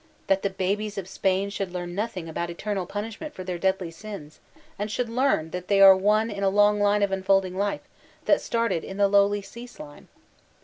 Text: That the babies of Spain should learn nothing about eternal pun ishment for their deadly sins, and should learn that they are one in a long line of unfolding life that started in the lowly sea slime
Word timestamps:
That 0.25 0.41
the 0.41 0.49
babies 0.49 0.97
of 0.97 1.07
Spain 1.07 1.51
should 1.51 1.71
learn 1.71 1.93
nothing 1.93 2.27
about 2.27 2.49
eternal 2.49 2.87
pun 2.87 3.03
ishment 3.05 3.33
for 3.33 3.43
their 3.43 3.59
deadly 3.59 3.91
sins, 3.91 4.39
and 4.79 4.89
should 4.89 5.09
learn 5.09 5.51
that 5.51 5.67
they 5.67 5.79
are 5.79 5.95
one 5.95 6.31
in 6.31 6.41
a 6.41 6.49
long 6.49 6.79
line 6.81 7.03
of 7.03 7.11
unfolding 7.11 7.55
life 7.55 7.87
that 8.25 8.41
started 8.41 8.83
in 8.83 8.97
the 8.97 9.07
lowly 9.07 9.43
sea 9.43 9.67
slime 9.67 10.07